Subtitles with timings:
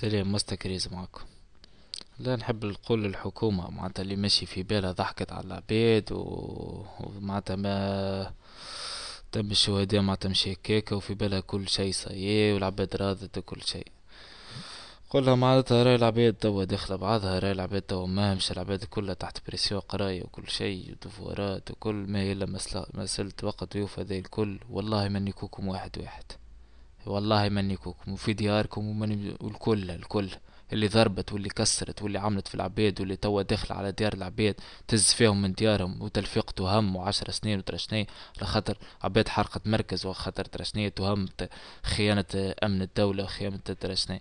[0.00, 1.20] سلام مستكريز معاكم
[2.18, 8.32] لا نحب نقول للحكومة معناتها اللي ماشي في بالها ضحكت على العباد و- ومعناتها ما
[9.32, 13.84] تم الشهداء معناتها مشي هكاكا وفي بالها كل شي صايي والعباد راضت وكل شي
[15.10, 19.80] قولها معناتها راهي العباد توا داخلة بعضها راهي العباد توا ماهمش العباد كلها تحت بريسيون
[19.80, 22.46] قراية وكل شي ودفورات وكل ما إلا
[22.94, 24.58] مسألة وقت ويوفى ذي الكل.
[24.70, 26.24] والله من يكوكم واحد واحد.
[27.06, 30.30] والله من يكوكم وفي دياركم ومن والكل الكل.
[30.72, 34.54] اللي ضربت واللي كسرت واللي عملت في العباد واللي توا داخل على ديار العباد
[34.88, 40.06] تز فيهم من ديارهم وتلفيق تهم وعشر سنين وترى شنيا على خاطر عباد حرقت مركز
[40.06, 41.28] وخاطر ترى شنيا تهم
[41.82, 44.20] خيانة أمن الدولة وخيانة ترى شنيا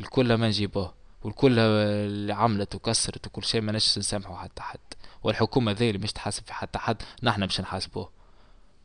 [0.00, 0.94] الكل ما نجيبوه
[1.24, 4.78] والكل اللي عملت وكسرت وكل شيء ما نش نسامحوا حتى حد.
[5.22, 8.10] والحكومة ذي اللي مش تحاسب في حتى حد نحن مش نحاسبوه.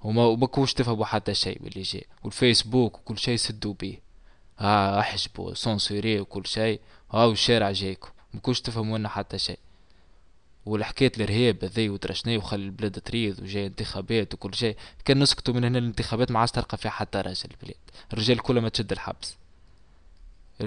[0.01, 2.05] وما وماكوش تفهموا حتى شيء باللي جاي.
[2.23, 3.99] والفيسبوك وكل شيء سدوا بيه
[4.59, 6.79] ها احجبوا سونسوري وكل شيء.
[7.11, 8.09] هاو الشارع جايكم.
[8.33, 9.59] مكوش تفهموا لنا حتى شيء.
[10.65, 14.75] والحكاية الإرهاب هذي وترى شنيا وخلي البلاد تريض وجاي انتخابات وكل شيء.
[15.05, 17.77] كان نسكتوا من هنا الانتخابات ما عادش تلقى فيها حتى راجل البلاد
[18.13, 19.35] الرجال كلها ما تشد الحبس.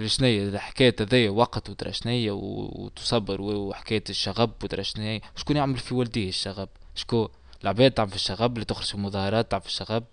[0.06, 5.94] شنيا الحكاية هذيا وقت وترى شنيا و- وتصبر وحكاية الشغب وترى شنيا شكون يعمل في
[5.94, 7.28] ولديه الشغب؟ شكون؟
[7.62, 10.04] العباد تعمل في الشغب اللي تخرج في مظاهرات تعمل في الشغب.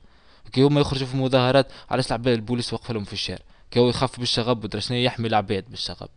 [0.52, 4.20] كي هما يخرجوا في مظاهرات علاش العباد البوليس وقف لهم في الشارع؟ كي هو يخاف
[4.20, 6.10] بالشغب ودرا يحمي العباد بالشغب.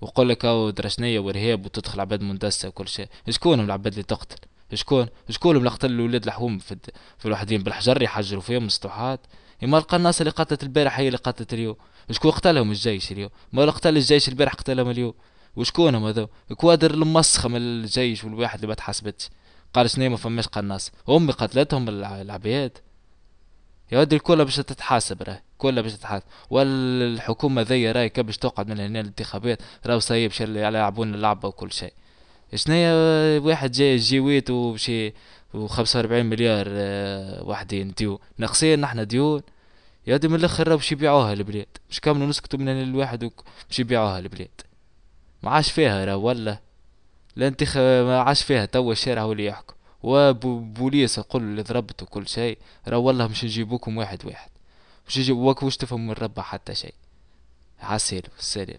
[0.00, 3.08] ويقول لك هاو درا شنيا وارهاب وتدخل عباد مندسة وكل شيء.
[3.30, 4.36] شكونهم العباد اللي تقتل؟
[4.74, 6.90] شكون؟ شكونهم اللي قتلوا الولاد الحوم في, الد...
[7.18, 9.20] في الوحدين بالحجر يحجروا فيهم مسطوحات
[9.62, 11.76] ما القناصة اللي قتلت البارح هي اللي قتلت اليوم.
[12.10, 15.14] شكون قتلهم الجيش اليوم؟ ما قتل الجيش البارح قتلهم اليوم.
[15.56, 19.28] وشكونهم هذو؟ كوادر المسخة من الجيش والواحد اللي ما تحاسبتش.
[19.74, 20.92] قال شنو ما فماش قناص.
[21.08, 22.78] أمي قتلتهم الع- العباد
[23.92, 26.24] يا ودي الكل باش تتحاسب راهي كلها باش تتحاسب.
[26.50, 31.92] والحكومة ذي راهي كي باش تقعد من هنا الانتخابات راهو باش يلعبون اللعبة وكل شيء.
[32.54, 32.92] شنيا
[33.38, 35.12] واحد جاي جيويت وبشي
[35.54, 39.42] وخمسة وأربعين مليار آه، واحدين ديون ناقصين نحنا ديون
[40.06, 41.66] يا ودي من الأخر راهو باش يبيعوها البلاد.
[41.90, 43.30] مش كاملوا نسكتوا من هنا الواحد
[43.68, 44.60] باش يبيعوها البلاد.
[45.42, 46.58] ما عاش فيها راه ولا
[47.36, 49.74] لا انتخ ما عاش فيها توا الشارع هو اللي يحكم.
[50.02, 52.58] وبوليس يقول اللي ضربت وكل شيء
[52.88, 54.50] راه والله مش نجيبوكم واحد واحد.
[55.08, 56.94] مش يجيبوك واش تفهم من ربع حتى شيء؟
[57.80, 58.78] عسير السلام